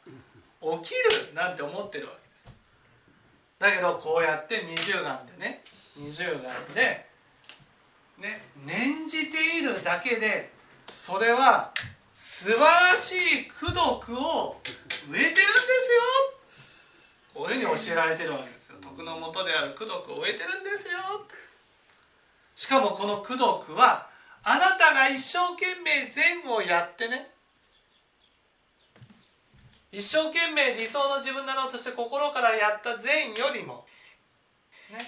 [0.83, 0.95] 起き
[1.31, 2.49] るなんて思ってるわけです。
[3.59, 5.63] だけどこうやって二重眼でね
[5.97, 7.07] 二重眼で
[8.19, 10.53] ね念じているだけで
[10.93, 11.73] それは
[12.13, 13.17] 素晴らしい
[13.63, 14.61] 功徳を
[15.11, 15.41] 植えてるんで
[16.45, 17.33] すよ。
[17.33, 18.77] こういうふうに教えられてるわけですよ。
[18.83, 20.99] 徳のもとである功徳を植えてるんですよ。
[22.55, 24.08] しかもこの功徳は
[24.43, 27.31] あなたが一生懸命善をやってね。
[29.91, 33.87] 一生懸命理想の自分になろうとして心からやった善よりも
[34.93, 34.99] ね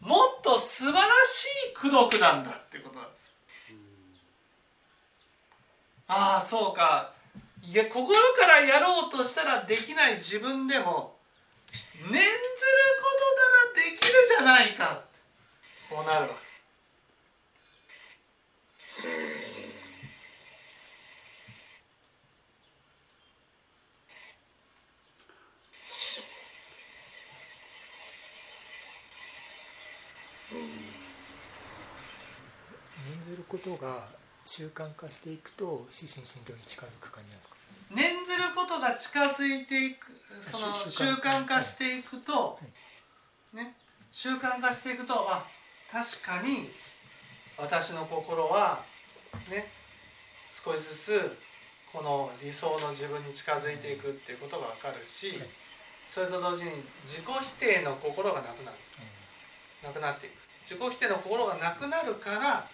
[0.00, 3.32] もっと素晴らしい功徳なんだってことなんです。
[6.06, 7.12] ああそうか。
[7.62, 11.16] いや心からやろうとしたらできない自分でも
[12.00, 12.22] 念ずるこ
[13.74, 15.02] とならできるじゃないか
[15.90, 16.47] こうなるわけ。
[18.98, 19.06] 念
[33.30, 34.08] ずることが
[34.44, 37.38] 習慣化していくと死神診療に近づく感じなん。
[37.38, 37.54] ですか
[37.94, 40.08] 念ずることが近づいていく
[40.42, 42.58] その習慣化していくと、
[43.52, 43.76] ね
[44.10, 45.46] 習慣化していくとあ
[45.92, 46.68] 確かに
[47.58, 48.82] 私の心は
[49.50, 49.66] ね
[50.64, 51.36] 少しずつ
[51.92, 55.40] この理想の自分に近づいていくっていうことが分かるし、
[56.08, 56.70] それと同時に
[57.04, 58.76] 自己否定の心がなくなる。
[59.82, 60.32] なくなっていく。
[60.64, 62.68] 自己否定の心がなくなるから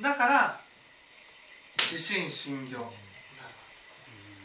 [0.00, 0.60] だから
[1.76, 2.92] 自信心行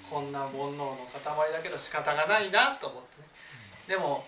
[0.09, 3.27] こんな煩悩の塊だけど仕方がないなと思ってね。
[3.87, 4.25] でも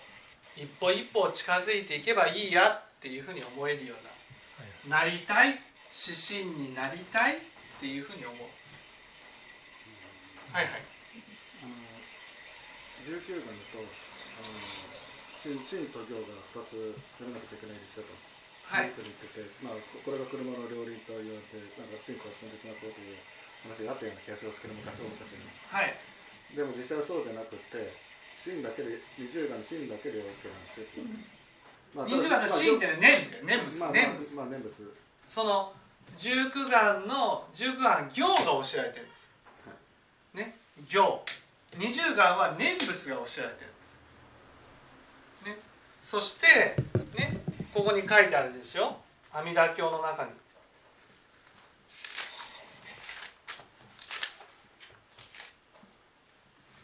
[0.56, 4.11] 一歩一歩近づいていけばいいやっていうふうに思えるような、
[4.88, 5.60] なりたい
[5.92, 7.38] 指針になりたいっ
[7.78, 8.38] ていうふうに思う、
[10.52, 10.84] はいはい
[11.62, 11.72] あの
[13.02, 14.82] 19番だとあの
[15.42, 15.58] 真
[15.90, 18.14] と行が2つやらなくちゃいけないですよと。
[18.68, 23.18] はい言ってて、まあ、これが車の両輪と言われて、なんか進歩が進んできますよという
[23.66, 25.44] 話があったような気がしますけど、昔は昔に。
[25.68, 25.92] はい
[26.52, 27.96] でも実際はそうじゃなくて、
[28.36, 31.41] 芯だけで、20段の芯だけで OK なんですよって。
[31.94, 34.34] まあ20眼の真って念だよ念仏まあ、念仏。
[34.34, 34.94] まあ、念仏。
[35.28, 35.72] その
[36.16, 39.28] 十九眼の十九眼行が教えられてるんです、
[40.34, 40.56] ね
[40.88, 41.24] 行。
[41.78, 45.58] 二十眼は念仏が教えられてるんです、ね、
[46.02, 46.76] そして
[47.18, 47.40] ね
[47.72, 48.96] ここに書いてあるでしょ？
[49.32, 50.30] 阿弥陀経の中に。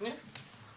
[0.07, 0.19] ね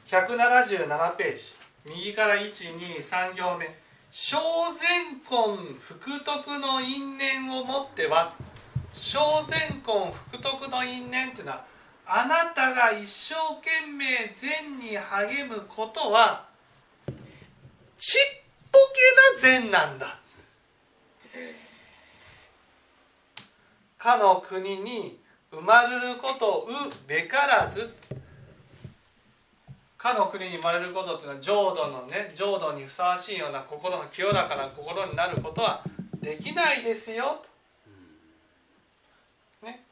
[0.07, 1.53] 177ページ。
[1.85, 3.80] 右から123行目
[4.11, 4.37] 小
[4.73, 8.33] 善根福徳の因縁をもっては
[8.93, 11.65] 小善根福徳の因縁っていうのは
[12.05, 14.05] あなたが一生懸命
[14.37, 16.45] 善に励むことは
[17.97, 18.79] ちっぽ
[19.39, 20.19] けな善なんだ。
[23.97, 25.19] かの国に
[25.51, 27.93] 生まれることうべからず
[30.01, 35.83] かの国に生まれることっていうのは浄土のね浄土にふさわしいような心の清らかな心になることは
[36.21, 37.39] できないですよ
[39.61, 39.83] と、ね、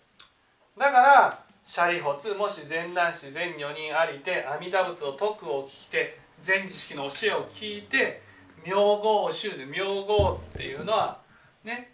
[0.77, 8.21] だから舎利発もし善男子全女人ありて阿弥陀仏を説くを聞いて全知識の教えを聞いて
[8.65, 11.19] 名号を修持名号っていうのは
[11.63, 11.91] ね、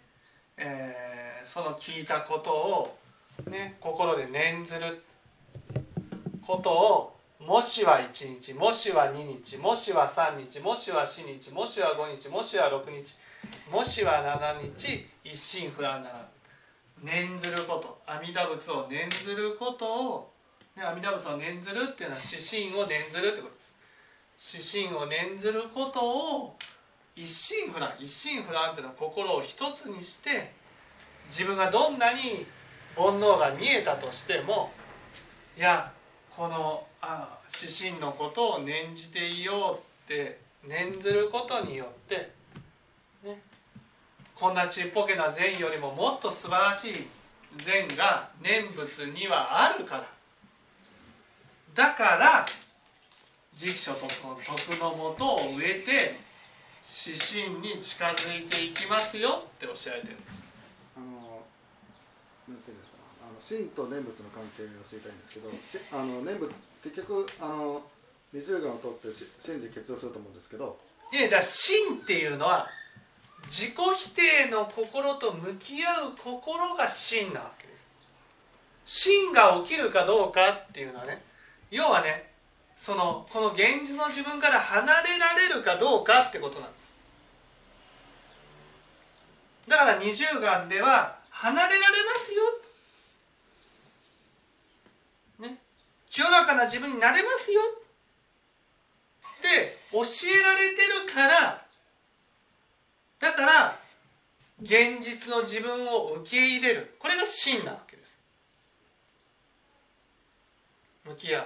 [0.56, 1.06] えー
[1.46, 2.98] その聞いたことを、
[3.48, 5.02] ね、心で念ずる
[6.44, 7.15] ことを
[7.46, 13.18] もしは1日もしは2日もしは3日もしは4日もしは5日もしは6日
[13.70, 16.28] もしは7日一心不乱なら
[17.04, 18.00] 念ずること。
[18.06, 20.32] 阿弥陀仏を念ずることを、
[20.76, 24.76] ね、阿弥陀仏を念ずるっていうのは指針を念ずるってことです。
[24.76, 26.56] 指針を念ずることを
[27.14, 30.52] 一心不乱一心不乱っていうのは心を一つにして
[31.30, 32.44] 自分がどんなに
[32.96, 34.70] 煩悩が見えたとしても
[35.56, 35.92] いや
[36.30, 42.32] このあ指針のことを念じていようって念ずることによって
[43.24, 43.40] ね。
[44.34, 47.06] こんなちっぽけな善よりももっと素晴らしい
[47.64, 50.06] 善が念仏にはあるから。
[51.74, 52.46] だから
[53.58, 56.14] 直書と徳のもとを植えて
[56.84, 60.42] 指針に近づいていきますよっておっしゃられてるんです。
[60.96, 61.06] あの
[62.48, 62.96] なんていうんですか。
[63.24, 65.50] あの神と念仏の関係を知りたいんですけど
[65.92, 66.52] あの念仏
[66.86, 67.82] 結局あの
[68.32, 70.78] 二十眼を取ってし神事決をすると思うんですけど
[71.12, 72.68] いやだから真っていうのは
[73.46, 77.84] 自己否定の心と向き合う心が真なわけです。
[78.84, 81.22] 真が起きるかどうかっていうのはね
[81.70, 82.30] 要はね
[82.76, 86.92] そのこの現実の自分から離れられるかどうかってことなんです。
[89.68, 92.65] だから二重眼では離れられますよね
[96.16, 101.62] 清らかな自分になれますよって教えられてるから
[103.20, 103.78] だから
[104.62, 106.96] 現実の自分を受け入れる。
[106.98, 108.18] これが真なわけです。
[111.04, 111.40] 向き合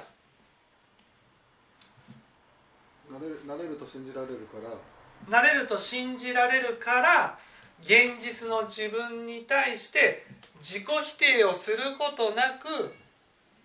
[3.09, 3.13] う。
[3.13, 5.43] なれるなれると信じられるから。
[5.43, 7.39] なれると信じられるから
[7.83, 10.25] 現実の自分に対して
[10.61, 12.95] 自己否定をすることなく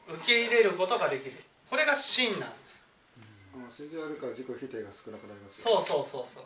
[0.07, 1.35] 受け入れることができる。
[1.69, 2.83] これが真なんです。
[3.55, 6.43] あの信じられるから自己否定が少なくなりますよそうそうそうそう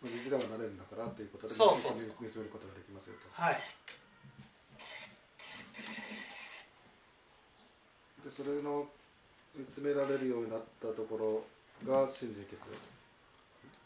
[0.00, 2.16] まあ実ではなれるんだからっていうことでそうそうそう。
[2.18, 3.28] 見見つめることができますよと。
[3.30, 3.60] はい。
[8.24, 8.88] でそれの
[9.54, 11.44] 見つめられるようになったとこ
[11.84, 12.56] ろが信心決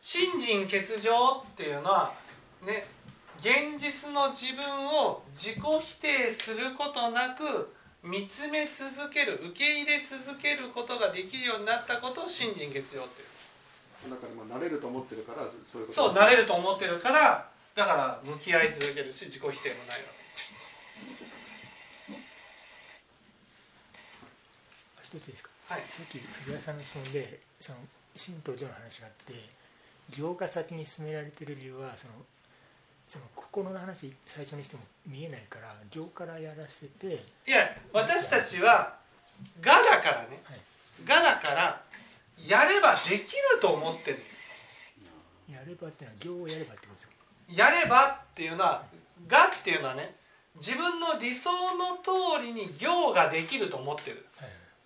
[0.00, 2.14] 信心欠如っていうのは
[2.64, 2.86] ね
[3.38, 7.74] 現実の自分を自己否定することなく
[8.04, 13.24] 見つめ続ける受け入れ続けることができるようになったことを信心欠如ってい
[14.06, 14.10] う。
[14.10, 16.02] だからまあなれると思ってるからそういうこと。
[16.04, 20.12] そうなれると思ってるからだから向き合い続けるし自己否定もないわ
[25.02, 25.50] 一ついいですか？
[25.68, 25.82] けはい。
[25.88, 27.78] さっき藤原さんの質問でその
[28.14, 29.48] 神道上の話があって
[30.10, 32.12] 行が先に進められてる理由はその
[33.08, 38.96] その心の話最初にしても見えないから行からやらせて、いや私たちは
[39.60, 40.42] 「が」だからね。
[40.44, 40.60] はい
[41.04, 41.82] 「が」だから
[42.46, 44.54] やればできると思ってるんです。
[45.50, 47.14] やればっていうのは行をやればってことですか
[47.50, 48.84] やればっていうのは
[49.28, 50.14] 「が」っていうのはね
[50.56, 54.26] 自分の理想の通りに行ができると思ってる。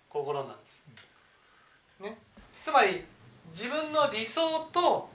[0.09, 0.83] 心なんです、
[1.99, 2.17] ね、
[2.61, 3.05] つまり
[3.51, 4.41] 自分の理想
[4.71, 5.08] と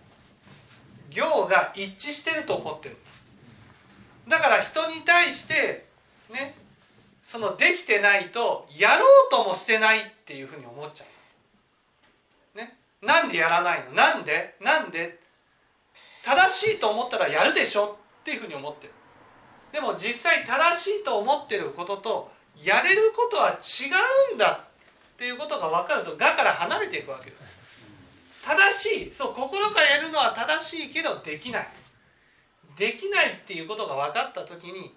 [1.15, 3.25] 行が一致してると思ってるんです。
[4.29, 5.87] だから人に対して
[6.31, 6.57] ね
[7.23, 13.93] そのできてないとやろうともしてないっていうふうに思っちゃうんです、ね、なんでやらないの？
[13.93, 14.57] なんで？
[14.61, 15.19] なんで？
[16.25, 18.93] 正しいと思ったらやるでしょっていうふうに思ってる。
[19.73, 23.91] でも実際正しいと思ってることとやれることは違
[24.33, 27.44] うんだっていうことが分かると「が」から離れていくわけです。
[28.45, 29.11] 正しい。
[29.11, 31.69] そう心からやるのは正しいけどできない。
[32.77, 34.93] できないっていうことが分かった時に、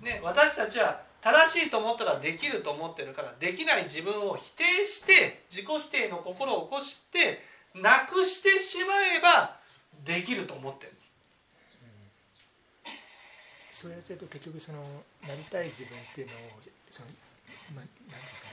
[0.00, 7.42] ね、私たちは正しいと思ったらできると思ってるからできない自分を否定して自己否定の心を起こして
[7.74, 9.56] なくしてしまえば
[10.04, 11.06] できると思ってるんです。
[13.74, 14.80] それやってると結局その
[15.26, 16.38] なりたい自分っていうのを
[16.90, 17.08] その、
[17.74, 18.48] まあ、なんですか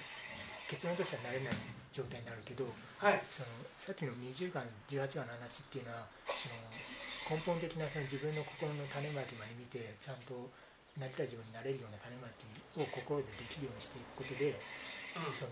[0.68, 1.54] 結論としてはなれない
[1.94, 2.66] 状態になるけど
[3.04, 3.20] はい。
[3.28, 6.56] そのさっきの20眼18眼の話っていうのはその
[7.36, 10.48] 根本的なその自分の心の種まきまで見てちゃんと
[10.96, 12.48] なりたい自分になれるような種まき
[12.80, 14.56] を心でできるようにしていくことで
[15.20, 15.36] うん。
[15.36, 15.52] そ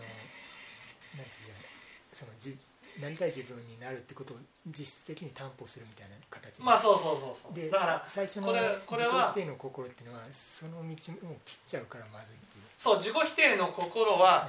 [1.12, 1.68] なんていうんで
[2.16, 2.56] すかねそのじ
[2.96, 4.40] なりたい自分になるってことを
[4.72, 7.54] 実質的に担保するみたいな形まあそうそうそうそう。
[7.56, 14.48] でだから最初のこれこれは自己否定の心っていうのはその道を切っちゃうからまずいっていう、そう自己否定の心は、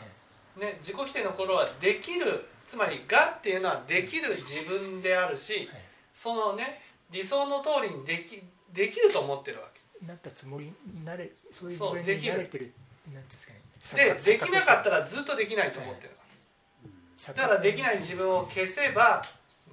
[0.56, 5.82] ねね、自己否定の心はできるつまり「が」っていうのはできる自分であるしはい、
[6.14, 8.42] そのね理想の通りにでき
[8.72, 9.68] できると思ってるわ
[10.06, 12.34] なったつもりになれそういう自分にできる。
[12.34, 12.74] 慣れてる
[13.14, 13.60] なんですかね。
[13.96, 16.12] けでできなかったららずっとできないと思ってる。
[17.28, 19.24] だからできない自分を消せば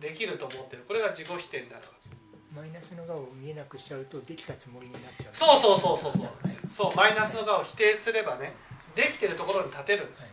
[0.01, 0.85] できると思ってる。
[0.87, 2.61] これが自己否定になるわけ。
[2.61, 5.35] マイナスの側を見えなくしちゃうとできたつもりになっちゃう。
[5.35, 6.51] そうそうそうそうそう。
[6.71, 8.55] そうマイナスの側を否定すればね
[8.95, 10.33] できてるところに立てるんです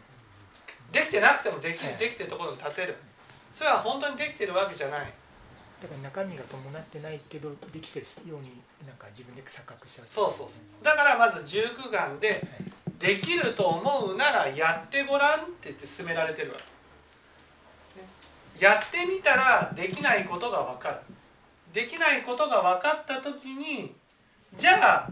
[0.92, 1.98] できてなくてもできはい。
[1.98, 2.96] できてるところに立てる。
[3.54, 5.14] それは本当にできてるわけじゃない。
[5.82, 10.06] だから中身が伴ってないけどできてるようになんか自分で錯覚しちゃう。
[10.08, 10.50] そうそうそう。
[10.84, 12.42] だからまず十九眼で
[13.00, 16.58] できると思うならやってごらんって言って勧められてるわ
[17.94, 18.08] け、ね。
[18.60, 20.98] やってみたらできないことが分かる。
[21.74, 23.94] できないことが分かった時に
[24.58, 25.10] じゃあ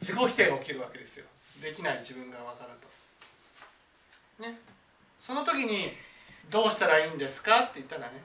[0.00, 1.26] 自己否定が起きるわけですよ。
[1.60, 2.70] できない自分が分かる
[4.38, 4.42] と。
[4.42, 4.58] ね
[5.22, 5.92] その時に
[6.50, 8.20] どうしたらいいんですかって言ったらね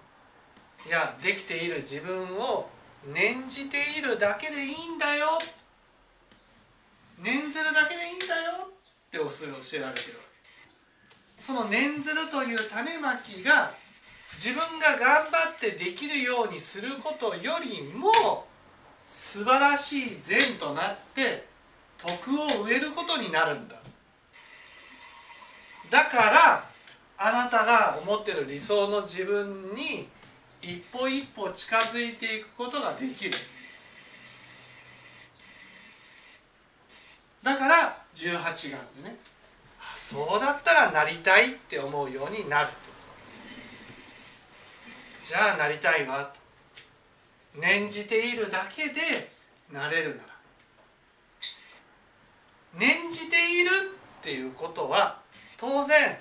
[0.88, 2.68] いやできている自分を
[3.14, 5.38] 念じているだけでいいんだよ。
[7.20, 9.24] 念ずるだけでいいんだよって教
[9.78, 10.24] えられてるわ
[11.38, 11.44] け。
[11.44, 13.72] その念ずるという種まきが
[14.34, 18.48] 自分が頑張ってできるようにすることよりも
[19.08, 21.46] 素晴らしい善となって
[21.98, 23.76] 徳を植えることになるんだ。
[25.90, 26.67] だから
[27.18, 30.08] あなたが思ってる理想の自分に
[30.62, 33.32] 一歩一歩近づいていくことができる。
[37.42, 39.18] だから18眼でね。
[39.96, 42.92] そうだったらなりたいって思うようになるってこと。
[45.22, 46.40] ですじゃあなりたいわと。
[47.60, 49.32] 念じているだけで
[49.72, 50.30] なれるなら。
[52.78, 53.70] 念じている
[54.20, 55.20] っていうことは
[55.58, 56.18] 当然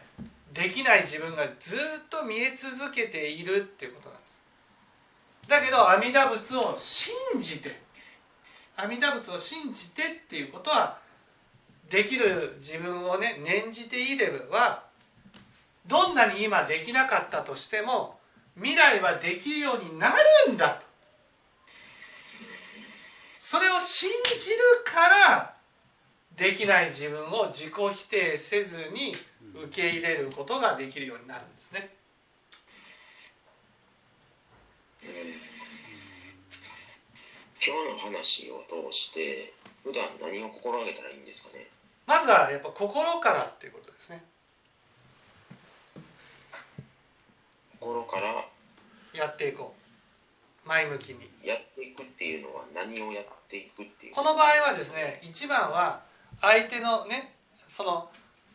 [0.57, 1.79] できない自分がずっ
[2.09, 4.41] と見え続けているっていうことなんです。
[5.47, 7.79] だけど阿弥陀仏を信じて
[8.75, 10.99] 阿弥陀仏を信じてっていうことは
[11.91, 14.85] できる自分をね念じていれば
[15.87, 18.19] どんなに今できなかったとしても
[18.57, 20.15] 未来はできるようにな
[20.47, 20.87] るんだと。
[23.39, 25.55] それを信じるから
[26.35, 29.15] できない自分を自己否定せずに
[29.65, 31.91] 受け入れることができるようになるんですね。
[37.65, 39.53] 今日の話を通して
[39.83, 41.67] 普段何を心がけたらいいんですかね？
[42.07, 44.23] まずはやっぱ心からっていうことですね。
[47.81, 48.45] 心から？
[49.15, 49.75] やっていこ
[50.65, 51.31] う前向きに。
[51.45, 54.15] やっていくっていうのは何をやっていくっていう？
[54.15, 56.03] この場合はですね一番は
[56.41, 57.35] 相手のね
[57.69, 58.09] その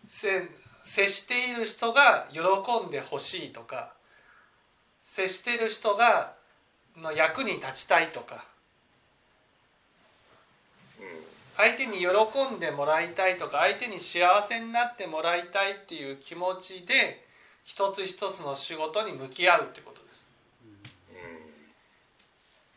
[0.08, 0.48] せ
[0.84, 2.40] 接している人が喜
[2.88, 3.94] んでほしいとか
[5.02, 6.34] 接している人が
[6.98, 8.46] の役に立ちたいとか
[11.00, 11.06] うん
[11.58, 17.24] 相手に喜んでもらいたいとか相手に幸せになってもらいたいっていう気持ちで
[17.64, 20.28] 一つ一つの仕事に向き合うってことです。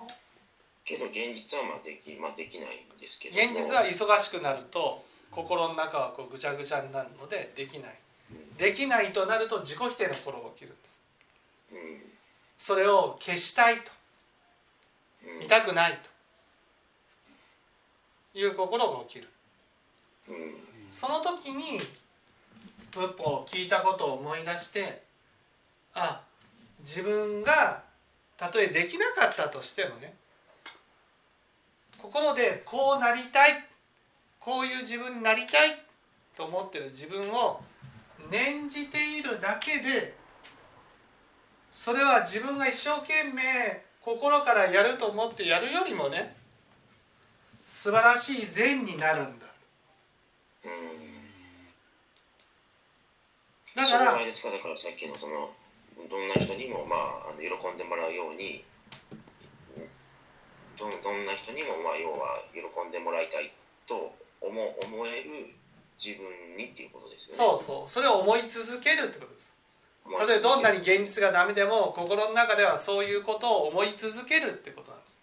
[0.00, 0.06] うん。
[0.84, 3.52] けど現実はまあでき,、まあ、できないんですけども。
[3.52, 5.02] 現実は忙しくなると
[5.34, 7.94] 心の中はこうぐちゃぐちゃになるのでできない。
[8.56, 10.98] できないとなると自己否定の心が起きるんです。
[11.72, 11.78] うん。
[12.58, 13.92] それを消したいと。
[15.26, 15.40] うん。
[15.40, 15.98] 見たくない
[18.32, 18.38] と。
[18.38, 19.28] いう心が起きる。
[20.28, 20.54] うん。
[20.92, 21.80] その時に
[22.94, 25.02] 仏法を聞いたことを思い出して
[25.94, 26.22] あ
[26.80, 27.82] 自分が
[28.36, 30.14] たとえできなかったとしてもね
[31.98, 33.64] 心でこうなりたい
[34.44, 35.82] こういう自分になりたい
[36.36, 37.62] と思ってる自分を
[38.30, 40.14] 念じているだけで
[41.72, 46.36] それは自分が一生懸命心からやると思ってやるよりもね
[47.66, 49.46] 素晴らしい善になるんだ。
[50.64, 50.70] うん。
[53.74, 55.50] だからですかだからさっきのその
[56.08, 58.62] どんな人にもまああの喜んでもらうように
[60.78, 63.52] どんどんな人にもまあ要は喜んでもらいたい
[63.86, 64.12] と
[64.46, 65.46] 思思える
[66.02, 67.36] 自分にっていうことですよね。
[67.38, 67.90] そうそう。
[67.90, 69.54] それを思い続けるってことです。
[70.04, 75.18] 思いたとえどんなに続現実がダメでも心の中ではそういうことを思い続けるってことなんです。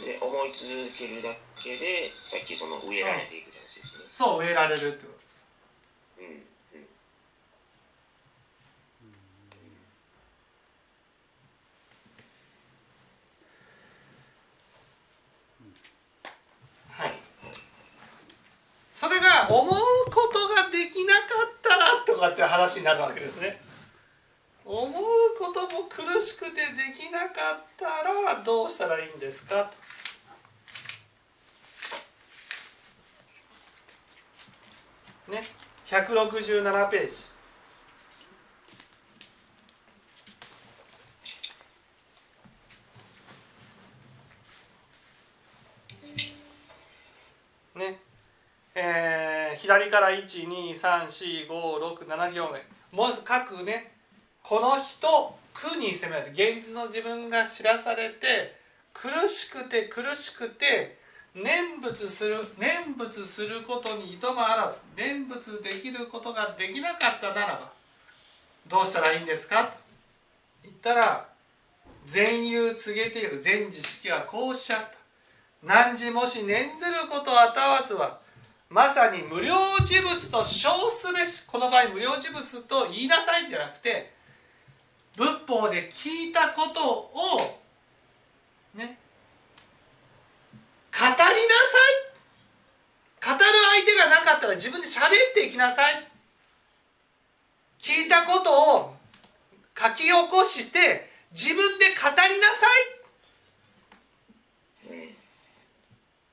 [0.00, 0.06] うん。
[0.06, 4.04] で思い続けるだけでさっきその植えられていく話ですね。
[4.10, 5.31] そう植えられるってことです
[29.32, 29.70] ですか？
[35.26, 35.32] と。
[35.32, 35.42] ね、
[35.86, 37.16] 167ページ。
[47.74, 47.98] ね。
[48.74, 52.62] えー、左から1234567行目。
[52.90, 53.96] もう各ね。
[54.42, 58.60] この人苦に責められて現実の自分が知らされて
[58.94, 60.98] 苦しくて苦しくて
[61.34, 67.72] 念仏する念仏することにいともあらず念仏できることができなかったならば
[68.68, 69.64] どうしたらいいんですか？
[69.64, 69.72] と
[70.62, 71.26] 言ったら
[72.06, 74.86] 善友告げている善知識はこうおっしゃった。
[75.62, 78.18] 何時もし念ずることあたわずは
[78.68, 84.12] まさに無料事物と称すべしこの場合無料事物と言いなさいじゃなくて
[85.16, 87.61] 仏法で聞いたことを
[88.74, 88.98] ね。
[90.92, 91.36] 語りなさい。
[93.24, 96.08] 語る相手がなかったら自分で喋っていきなさい。
[97.80, 98.96] 聞いたことを
[99.78, 103.02] 書き起こして自分で語りなさい。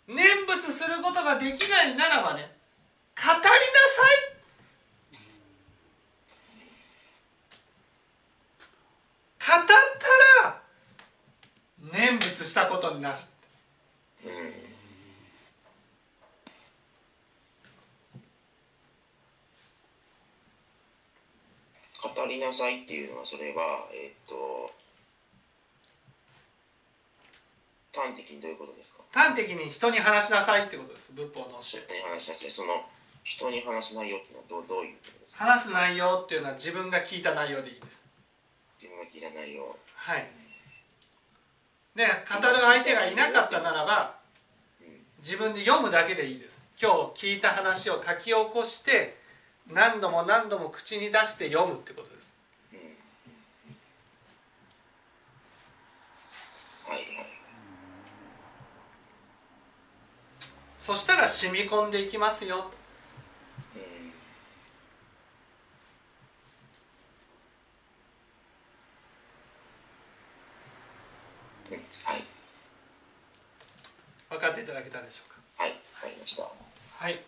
[0.07, 2.51] 念仏することができないならばね
[3.15, 3.53] 語りなさ
[4.11, 4.39] い。
[9.39, 9.67] 語っ
[11.91, 13.17] 念仏したことになる。
[14.25, 14.31] うん。
[22.01, 24.71] 語りなさいっていうのはそれはえーっと
[27.93, 29.03] 端的にどういうことですか？
[29.11, 31.11] 端的に人に話しなさいってことです。
[31.13, 31.83] 仏法の教え。
[31.83, 32.51] 人に話しなさい。
[32.51, 32.85] その
[33.23, 35.43] 人に話す内容っていうのはどうどういうことですか？
[35.45, 38.01] 話す内容っていうのは自分が聞いた内容でいいです。
[38.81, 39.75] 自分が聞いた内容。
[39.95, 40.27] はい
[41.99, 44.15] で語る相手がいなかったならば
[45.17, 46.63] 自分で読むだけでいいです。
[46.81, 49.17] 今日聞いた話を書き起こして
[49.67, 52.33] 何度も何度も口に出して読むってことです。
[60.77, 62.71] そしたら染み込んでいきますよと
[63.75, 63.79] う
[71.73, 72.23] んうんはい
[74.29, 75.63] 分かっていただけたでしょうか？
[75.63, 76.43] はいわかりました。
[76.43, 77.19] はい